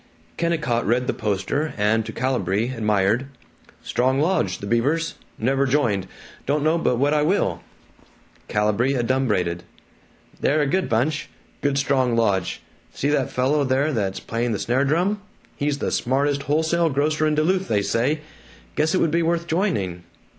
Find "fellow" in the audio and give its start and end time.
13.29-13.63